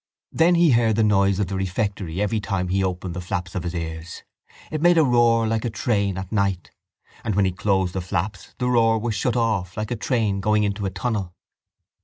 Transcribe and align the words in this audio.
Then 0.31 0.55
he 0.55 0.71
heard 0.71 0.95
the 0.95 1.03
noise 1.03 1.37
of 1.37 1.45
the 1.45 1.55
refectory 1.55 2.19
every 2.19 2.39
time 2.39 2.69
he 2.69 2.83
opened 2.83 3.13
the 3.15 3.21
flaps 3.21 3.53
of 3.53 3.61
his 3.61 3.75
ears. 3.75 4.23
It 4.71 4.81
made 4.81 4.97
a 4.97 5.03
roar 5.03 5.45
like 5.45 5.63
a 5.63 5.69
train 5.69 6.17
at 6.17 6.31
night. 6.31 6.71
And 7.23 7.35
when 7.35 7.45
he 7.45 7.51
closed 7.51 7.93
the 7.93 8.01
flaps 8.01 8.55
the 8.57 8.67
roar 8.67 8.97
was 8.97 9.13
shut 9.13 9.35
off 9.35 9.77
like 9.77 9.91
a 9.91 9.95
train 9.95 10.39
going 10.41 10.63
into 10.63 10.87
a 10.87 10.89
tunnel. 10.89 11.35